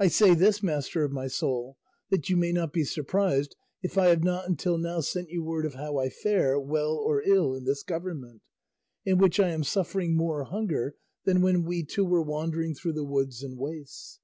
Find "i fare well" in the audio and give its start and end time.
5.98-6.96